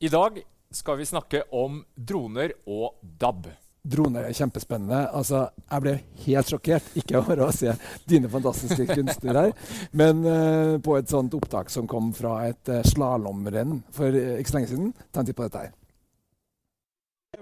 [0.00, 3.48] I dag skal vi snakke om droner og DAB.
[3.82, 5.00] Droner er kjempespennende.
[5.10, 7.74] Altså, jeg ble helt sjokkert, ikke over å se
[8.06, 12.78] dine fantastiske kunstnere her, men uh, på et sånt opptak som kom fra et uh,
[12.86, 14.94] slalåmrenn for uh, ikke så lenge siden.
[15.10, 15.74] Ta en titt på dette her.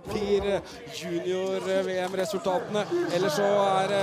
[0.08, 0.60] Fire
[0.96, 2.88] junior-VM-resultatene.
[3.12, 3.98] Ellers så er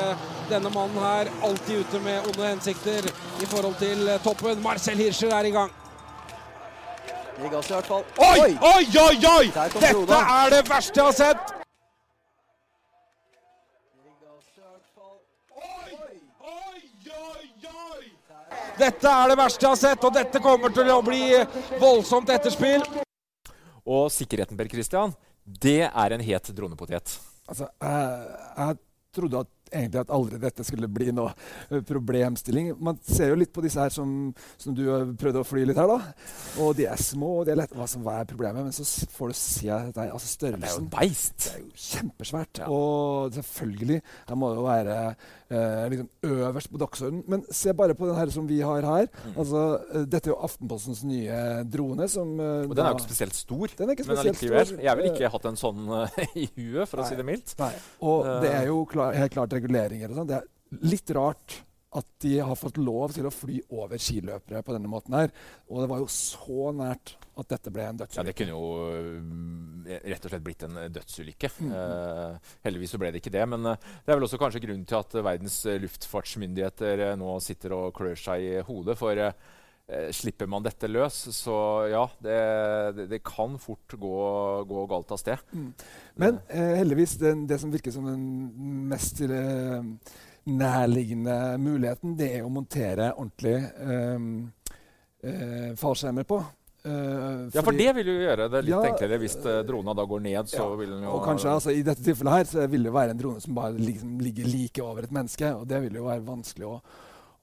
[0.53, 4.61] denne mannen her alltid ute med onde hensikter i forhold til toppen.
[4.61, 5.79] Marcel Hirscher er i gang.
[7.35, 8.03] Det i hvert fall.
[8.17, 9.17] Oi, oi, oi!
[9.25, 9.45] oi!
[9.81, 11.53] Dette er det verste jeg har sett!
[18.73, 21.22] Dette er det verste jeg har sett, og dette kommer til å bli
[21.81, 22.85] voldsomt etterspill.
[23.83, 27.17] Og sikkerheten, Per Christian, det er en het dronepotet.
[27.49, 28.79] Altså, jeg, jeg
[29.13, 31.34] trodde at egentlig at aldri dette skulle bli noe
[31.69, 32.73] eh, problemstilling.
[32.84, 35.79] Man ser jo litt på disse her som, som du har prøvd å fly litt
[35.79, 36.00] her, da.
[36.63, 37.78] Og de er små, og de er lette.
[37.78, 38.67] Hva som hva er problemet?
[38.67, 40.63] Men så får du se dette, altså størrelsen.
[40.63, 41.38] Det er jo et beist.
[41.44, 42.63] Det er jo kjempesvært.
[42.63, 42.69] Ja.
[42.73, 44.97] Og selvfølgelig, her må det jo være
[45.53, 47.23] eh, liksom øverst på dagsordenen.
[47.28, 49.07] Men se bare på den her som vi har her.
[49.25, 49.38] Mm.
[49.38, 49.63] Altså,
[49.94, 52.07] eh, dette er jo Aftenpostens nye drone.
[52.07, 53.67] Som, eh, Og den er jo ikke spesielt stor.
[53.78, 54.81] Den er ikke spesielt stor.
[54.84, 57.55] Jeg ville ikke hatt en sånn eh, i huet, for å si det mildt.
[57.59, 57.73] Nei.
[58.03, 60.31] Og uh, det er jo klar, helt klart reguleringer og sånn.
[60.34, 61.62] Det er litt rart
[61.94, 65.34] at de har fått lov til å fly over skiløpere på denne måten her.
[65.69, 68.22] Og det var jo så nært at dette ble en dødsulykke.
[68.22, 68.28] Ja.
[68.29, 71.52] Det kunne jo øh, rett og slett blitt en dødsulykke.
[71.66, 71.73] Mm.
[71.79, 73.46] Eh, heldigvis så ble det ikke det.
[73.50, 77.35] Men eh, det er vel også kanskje grunnen til at verdens eh, luftfartsmyndigheter eh, nå
[77.46, 78.97] sitter og klør seg i hodet.
[79.00, 79.52] For eh, eh,
[80.16, 81.55] slipper man dette løs, så
[81.91, 82.38] ja, det,
[82.95, 84.13] det, det kan fort gå,
[84.69, 85.44] gå galt av sted.
[86.16, 88.23] Men eh, heldigvis, det, det som virker som den
[88.89, 89.83] mest eh,
[90.49, 94.27] nærliggende muligheten, det er å montere ordentlig eh,
[95.27, 96.41] eh, fallskjermer på.
[96.83, 99.16] Uh, Ja, for det vil jo gjøre det litt Ja, enklere.
[99.22, 101.83] Hvis uh, drona da går ned, så Ja, vil den jo Og kanskje altså, I
[101.88, 105.07] dette tilfellet her så vil det være en drone som bare liksom, ligger like over
[105.07, 105.47] et menneske.
[105.55, 106.73] og Det vil jo være vanskelig å,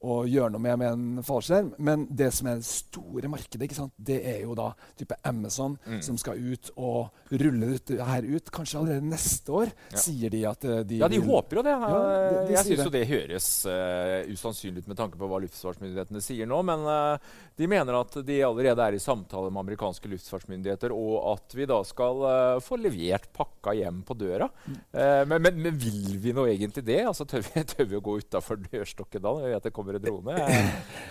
[0.03, 1.75] å gjøre noe med med en fallskjerm.
[1.79, 3.69] Men det som er det store markedet,
[4.01, 6.01] det er jo da type Amazon Mm.
[6.03, 8.51] som skal ut og rulle dette her ut.
[8.51, 9.99] Kanskje allerede neste år, Ja.
[9.99, 11.71] sier de at eh, de Ja, de vil- håper jo det.
[11.71, 15.41] Ja, de- de jeg syns jo det høres uh, usannsynlig ut med tanke på hva
[15.45, 16.63] luftfartsmyndighetene sier nå.
[16.65, 17.19] Men uh,
[17.57, 21.83] de mener at de allerede er i samtale med amerikanske luftfartsmyndigheter, og at vi da
[21.85, 24.49] skal uh, få levert pakka hjem på døra.
[24.67, 25.29] Mm.
[25.29, 27.01] Men, men, men vil vi nå egentlig det?
[27.05, 30.05] Altså, tør, vi, tør vi å gå utafor dørstokken da Jeg vet det kommer en
[30.05, 30.37] drone?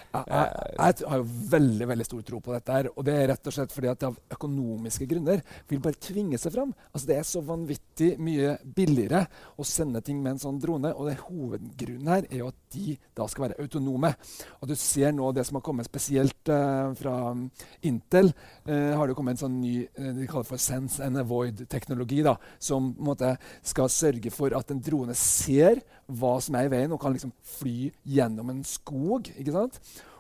[0.10, 2.74] Jeg, jeg, jeg har jo veldig veldig stor tro på dette.
[2.74, 6.40] her, og Det er rett og slett fordi at av økonomiske grunner vil bare tvinge
[6.42, 6.72] seg fram.
[6.90, 9.22] Altså Det er så vanvittig mye billigere
[9.54, 10.96] å sende ting med en sånn drone.
[10.96, 14.14] og det Hovedgrunnen her er jo at de da skal være autonome.
[14.62, 17.46] Og Du ser nå det som har kommet spesielt uh, fra um,
[17.86, 18.34] Intel.
[18.66, 22.24] Uh, har det kommet en sånn ny uh, de kaller for sense and avoid-teknologi.
[22.26, 26.68] da, Som på en måte skal sørge for at en drone ser hva som er
[26.68, 29.30] i veien, og kan liksom fly gjennom en skog.
[29.38, 29.80] ikke sant?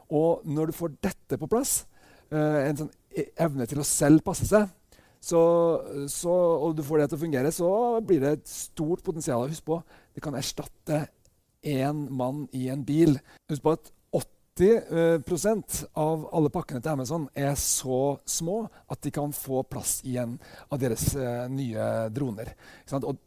[0.09, 1.83] Og når du får dette på plass,
[2.33, 4.69] uh, en sånn e- evne til å selv passe seg,
[5.19, 5.39] så,
[6.07, 6.33] så,
[6.63, 7.69] og du får det til å fungere, så
[8.05, 9.49] blir det et stort potensial.
[9.51, 9.81] Husk på,
[10.15, 11.07] det kan erstatte
[11.67, 13.17] én mann i en bil.
[13.51, 13.91] Husk på at
[14.59, 20.17] 80% av alle pakkene til Amazon er så små at de kan få plass i
[20.19, 20.37] en
[20.67, 22.53] av deres uh, nye droner.
[22.99, 23.19] Og,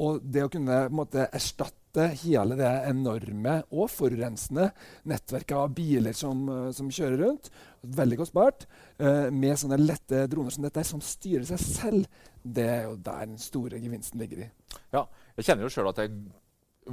[0.00, 4.70] og, det å kunne måte, erstatte hele det enorme og forurensende
[5.10, 7.50] nettverket av biler som, uh, som kjører rundt,
[8.00, 8.66] veldig kostbart,
[9.02, 13.26] uh, med sånne lette droner som dette, som styrer seg selv, det er jo der
[13.26, 14.52] den store gevinsten ligger i.
[14.94, 15.04] Ja,
[15.36, 16.14] jeg kjenner jo sjøl at jeg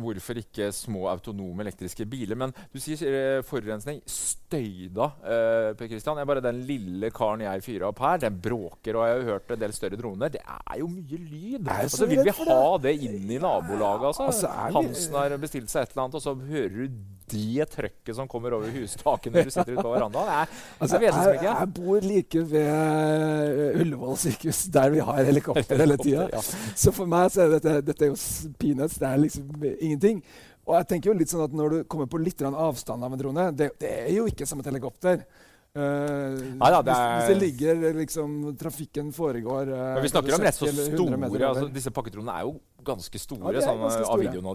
[0.02, 2.40] hvorfor ikke små autonome elektriske biler.
[2.40, 3.68] Men du sier forurensning.
[3.68, 4.02] forurensning.
[4.08, 6.22] Støyda, uh, Per Christian.
[6.28, 8.96] Bare den lille karen jeg fyrer opp her, den bråker.
[8.96, 10.32] Og jeg har hørt en del større droner.
[10.34, 11.68] Det er jo mye lyd.
[11.68, 14.08] Og Altså, vil vi ha det inn i nabolaget?
[14.12, 14.28] Altså?
[14.32, 14.48] altså
[14.78, 17.00] Hansen har bestilt seg et eller annet, og så hører du
[17.32, 20.30] det trøkket som kommer over hustaket når du sitter ute på verandaen.
[20.34, 26.28] Jeg, altså, jeg, jeg, bor like ved Ullevål sykehus, der vi har helikopter hele tida.
[26.38, 26.42] Ja.
[26.76, 28.18] Så for meg så er dette, dette er jo
[28.60, 28.98] peanuts.
[29.00, 30.22] Det er liksom ingenting.
[30.68, 33.20] Og jeg tenker jo litt sånn at Når du kommer på litt avstand av en
[33.22, 35.22] drone Det, det er jo ikke som et helikopter.
[35.78, 37.12] Uh, Neida, det er...
[37.20, 41.68] hvis, det ligger liksom Trafikken foregår uh, Men Vi snakker om rett så store altså,
[41.76, 42.56] Disse pakketronene er jo
[42.88, 43.54] ganske store.
[43.56, 44.14] Ja, sånn ganske store.
[44.16, 44.50] av videoen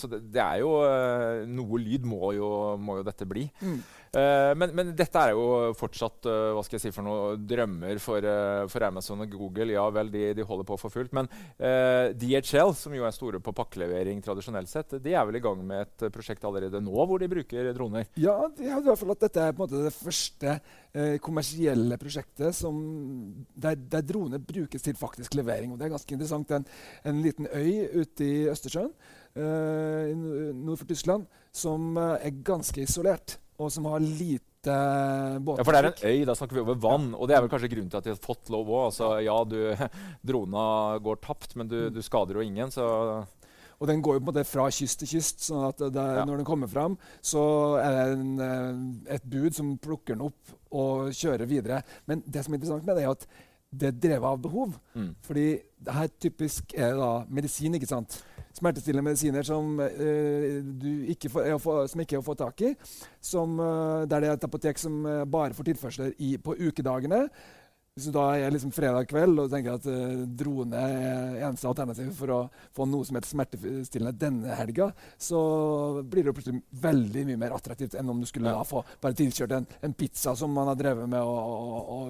[0.00, 2.48] Så det, det, er jo uh, Noe lyd må jo,
[2.80, 3.46] må jo dette bli.
[3.62, 3.78] Mm.
[4.14, 7.98] Uh, men, men, dette er jo fortsatt uh, hva skal jeg si for noe, drømmer
[8.02, 9.74] for, uh, for Amazon og Google.
[9.74, 11.14] Ja vel, de, de holder på for fullt.
[11.14, 11.28] Men
[11.58, 15.84] DHL, som jo er store på pakkelevering tradisjonelt sett, de er vel i gang med
[15.84, 18.06] et prosjekt allerede nå hvor de bruker droner?
[18.20, 20.56] Ja, de har i hvert fall at dette er på en måte det første
[21.24, 22.76] kommersielle prosjektet som,
[23.50, 25.72] der, der, droner brukes til faktisk levering.
[25.74, 26.54] Og det er ganske interessant.
[26.54, 26.66] En,
[27.10, 28.92] en liten øy ute i Østersjøen
[29.34, 34.40] nord for Tyskland som er ganske isolert og som har lite
[35.44, 35.60] båttrafikk.
[35.60, 37.06] Ja, for det er en øy, da snakker vi over vann.
[37.14, 38.82] Og det er vel kanskje grunnen til at de har fått lov òg.
[38.88, 39.58] Altså, ja, du,
[40.30, 40.66] drona
[41.04, 42.88] går tapt, men du, du, skader jo ingen, så
[43.82, 45.42] og den går jo på en måte fra kyst til kyst.
[45.48, 46.26] sånn at der, ja.
[46.28, 47.42] når den kommer fram, så
[47.82, 51.80] er det en, eh, et bud som plukker den opp og kjører videre.
[52.08, 53.26] Men det som er interessant med det, er at
[53.74, 54.78] det er drevet av behov.
[54.94, 55.10] Mm.
[55.26, 55.46] Fordi
[55.84, 57.74] det her typisk er da medisin.
[57.74, 58.20] ikke sant?
[58.54, 62.72] Smertestillende medisiner som, uh, ikke får, få, som, ikke er å få tak i.
[63.20, 67.26] Som, uh, der det er et apotek som bare får tilførsler i, på ukedagene.
[67.94, 72.08] Hvis du da er liksom fredag kveld og tenker at uh, drone er eneste alternativ
[72.18, 72.38] for å
[72.74, 75.42] få noe som heter smertestillende denne helga, så
[76.02, 78.64] blir det plutselig veldig mye mer attraktivt enn om du skulle ja.
[78.66, 82.00] få bare tilkjørt en, en, pizza som man har drevet med å, å, å,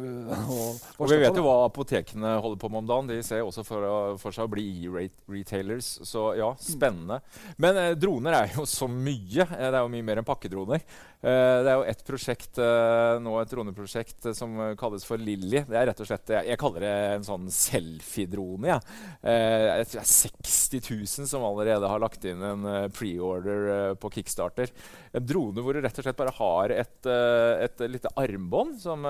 [0.55, 0.64] Og
[0.95, 3.09] vi vet jo hva apotekene holder på med om dagen.
[3.11, 3.87] De ser også for,
[4.23, 5.89] for seg å bli e-retailers.
[6.07, 7.19] Så ja, spennende.
[7.59, 9.49] Men eh, droner er jo så mye.
[9.49, 10.85] Det er jo mye mer enn pakkedroner.
[11.25, 15.79] Eh, det er jo et prosjekt eh, nå, et droneprosjekt som kalles for Lilly det
[15.79, 18.69] er rett og slett, Jeg, jeg kaller det en sånn selfie-drone.
[18.69, 18.77] Ja.
[19.25, 20.91] Eh, jeg tror det er 60
[21.25, 24.73] 000 som allerede har lagt inn en preorder på Kickstarter.
[25.15, 29.07] En drone hvor du rett og slett bare har et, et lite armbånd som,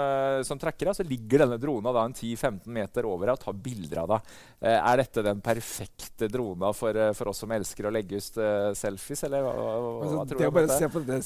[0.46, 0.98] som trekker deg.
[0.98, 4.34] Så ligger denne drona da en 10-15 meter over deg og tar bilder av deg.
[4.74, 8.40] er dette den perfekte drona for, for, oss som elsker å legge ut
[8.78, 10.44] selfies, eller hva, hva, hva tror du?
[10.44, 11.20] Det å bare se på det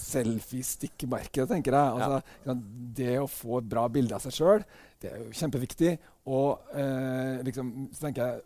[0.78, 1.96] selfie-stikkmerket, tenker jeg.
[1.98, 2.54] Altså, ja.
[2.98, 4.64] Det å få et bra bilde av seg sjøl
[4.98, 5.96] det er jo kjempeviktig.
[6.28, 8.40] Og eh, liksom, så tenker jeg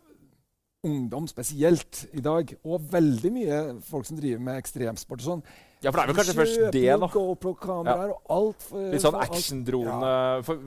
[0.83, 5.45] ungdom spesielt i dag, og veldig mye folk som driver med ekstremsport og sånn,
[5.83, 7.09] ja, for det er vel kanskje først det, da.
[7.11, 8.15] GoPro-kameraer ja.
[8.15, 8.65] og alt.
[8.69, 9.97] For, Litt sånn actiondrone.
[10.13, 10.39] Ja.
[10.47, 10.63] For,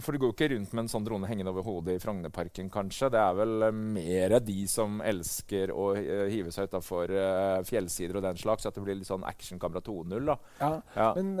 [0.00, 2.72] for, du går jo ikke rundt med en sånn drone hengende over hodet i Frognerparken,
[2.72, 3.12] kanskje.
[3.12, 8.20] Det er vel uh, mer de som elsker å uh, hive seg utafor uh, fjellsider
[8.20, 10.38] og den slags, at det blir litt sånn actionkamera 2.0, da.
[10.64, 11.12] Ja, ja.
[11.18, 11.34] men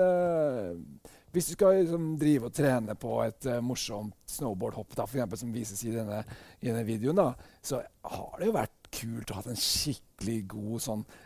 [1.34, 5.40] hvis du skal liksom, drive og trene på et uh, morsomt snowboardhopp, da, for eksempel,
[5.40, 6.20] som vises i denne,
[6.60, 7.30] i denne videoen, da,
[7.64, 11.22] så har det jo vært kult å ha en skikkelig god sånn uh,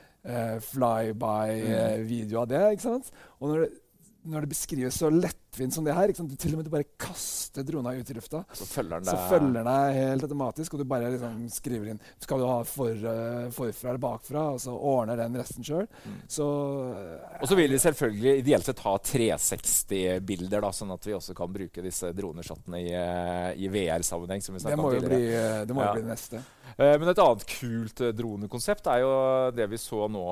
[0.65, 2.65] flyby-video uh, av det.
[2.75, 3.13] ikke sant?
[3.39, 3.71] Og når det,
[4.29, 7.65] når det beskrives så lettvint som det her du Til og med du bare kaster
[7.67, 10.75] drona ut i lufta, så følger den så følger den deg helt automatisk.
[10.75, 14.45] Og du bare liksom skriver inn Skal du ha for, uh, forfra eller bakfra?
[14.55, 15.87] Og så ordner den resten sjøl.
[16.05, 16.19] Mm.
[16.29, 21.37] Uh, og så vil de selvfølgelig ideelt sett ha 360-bilder, da, sånn at vi også
[21.39, 24.45] kan bruke disse droneshottene i, uh, i VR-sammenheng.
[24.45, 25.95] som Det må jo bli det, må ja.
[25.97, 26.45] bli det neste.
[26.79, 29.13] men et annet kult dronekonsept er jo
[29.57, 30.27] det vi så nå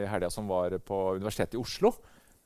[0.00, 1.92] i helga som var på Universitetet i Oslo.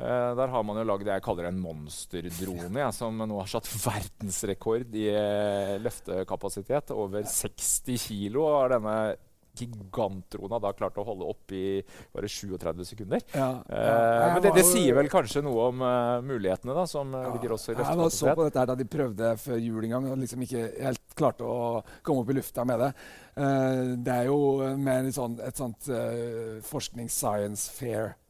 [0.04, 3.48] Uh, der har man jo lagd det jeg kaller en monsterdrone, ja, som nå har
[3.48, 6.92] satt verdensrekord i uh, løftekapasitet.
[6.92, 8.96] Over 60 kilo har denne
[9.54, 11.68] gigantdrona da klart å holde oppe i
[12.12, 13.22] bare 37 sekunder.
[13.32, 13.78] Ja, ja.
[13.78, 15.84] Uh, men det, det sier vel kanskje noe om
[16.26, 17.94] mulighetene da, som ligger også i løftekapasitet?
[17.94, 20.66] Jeg var så på dette da de prøvde før jul en gang, og liksom ikke
[20.82, 22.90] helt klarte å komme opp i lufta med det.
[24.04, 24.36] Det er jo
[24.84, 25.88] med sånn, et sånt
[26.68, 27.72] forsknings-science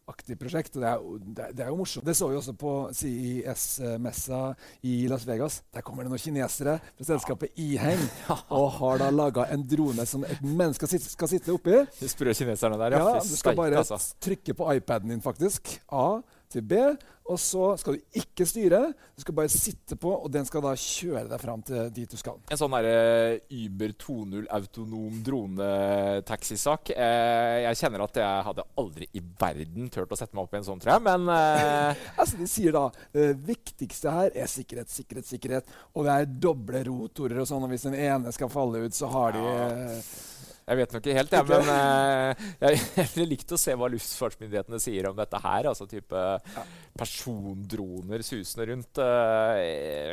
[0.04, 0.76] fair-aktig prosjekt.
[0.76, 2.04] og det er, det, er jo morsomt.
[2.06, 5.62] Det så vi også på CIS-messa i Las Vegas.
[5.72, 8.00] Der kommer det noen kinesere fra selskapet Iheng
[8.58, 11.84] og har da laga en drone som et menneske skal skal sitte oppi.
[12.00, 13.02] De sprø kineserne der, ja.
[13.14, 13.98] Ja, du skal bare altså.
[14.20, 15.78] trykke på iPaden din, faktisk.
[15.92, 16.20] A
[16.52, 16.80] til B.
[17.24, 18.80] Og så skal du ikke styre.
[19.16, 22.18] Du skal bare sitte på, og den skal da kjøre deg fram til dit du
[22.20, 22.36] skal.
[22.52, 26.92] En sånn derre Uber 2.0 autonom dronetaxisak.
[26.92, 30.60] Eh, jeg kjenner at jeg hadde aldri i verden turt å sette meg opp i
[30.60, 31.06] en sånn, tror jeg.
[31.08, 32.84] Men eh, Altså, De sier da
[33.16, 35.74] det viktigste her er sikkerhet, sikkerhet, sikkerhet.
[35.96, 37.64] Og det er doble rotorer og sånn.
[37.64, 40.14] Og hvis den ene skal falle ut, så har de eh,
[40.64, 41.44] jeg vet nok ikke helt, jeg.
[41.50, 45.68] Men uh, jeg ville likt å se hva luftfartsmyndighetene sier om dette her.
[45.68, 46.22] Altså type
[46.96, 49.00] persondroner susende rundt.
[49.00, 49.58] Uh,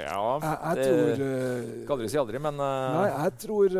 [0.02, 3.78] ja Jeg, jeg det- tror eh, Skal aldri si aldri, men Nei, jeg tror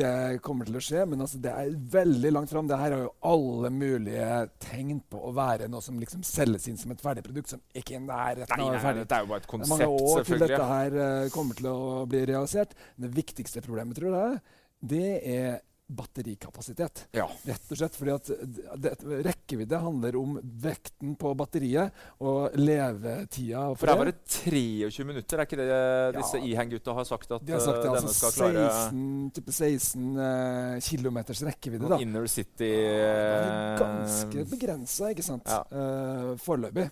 [0.00, 0.14] det
[0.44, 2.70] kommer til å skje, men altså, det er veldig langt fram.
[2.70, 4.30] Det her har jo alle mulige
[4.64, 7.98] tegn på å være noe som liksom selges inn som et ferdig produkt, som ikke
[7.98, 9.04] er nærheten av ferdig.
[9.10, 10.98] Det er jo bare et konsept, mange år til dette her
[11.34, 11.78] kommer til å
[12.08, 12.74] bli realisert.
[12.96, 14.42] Det viktigste problemet, tror jeg,
[14.94, 17.04] det er batterikapasitet.
[17.12, 17.26] Ja.
[17.44, 18.30] Rett og slett fordi at
[18.80, 18.92] det,
[19.26, 21.92] rekkevidde handler om vekten på batteriet
[22.24, 23.66] og levetida.
[23.76, 25.68] For det er bare 23 minutter, er ikke det
[26.16, 26.44] disse Ja.
[26.44, 29.52] Iheng-gutta har sagt at De har sagt det, denne altså denne skal klare 16, type
[29.52, 31.92] 16 uh, kilometers rekkevidde.
[31.92, 32.00] da.
[32.00, 33.28] Inner City eh,
[33.80, 35.60] ganske begrensa, ikke sant, Ja.
[35.70, 36.88] Uh, foreløpig.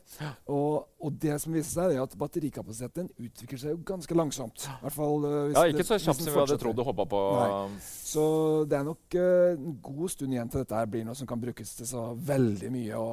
[0.53, 4.67] Og, og det som viser seg, er at batterikapasiteten utvikler seg jo ganske langsomt.
[4.69, 7.07] I hvert fall uh, hvis Ja, ikke så kjapt som vi hadde trodd og håpa
[7.13, 7.23] på.
[7.39, 7.83] Nei.
[8.13, 8.25] Så
[8.69, 11.41] det er nok uh, en god stund igjen til dette her blir noe som kan
[11.43, 13.05] brukes til så veldig mye.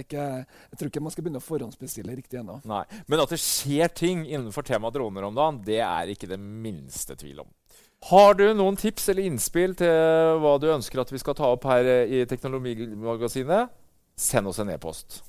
[0.00, 0.26] Ikke,
[0.70, 2.60] jeg tror ikke man skal begynne å forhåndsbestille riktig ennå.
[2.70, 2.84] Nei.
[3.10, 7.16] Men at det skjer ting innenfor temaet droner om dagen, det er ikke det minste
[7.20, 7.50] tvil om.
[8.08, 11.66] Har du noen tips eller innspill til hva du ønsker at vi skal ta opp
[11.68, 13.74] her eh, i Teknologimagasinet?
[14.16, 15.20] Send oss en e-post.